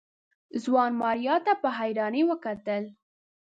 [0.63, 2.83] ځوان ماريا ته په حيرانۍ وکتل.